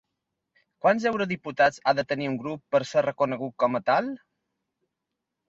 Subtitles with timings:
[0.85, 4.11] Quants eurodiputats ha de tenir un grup per ser reconegut com a tal?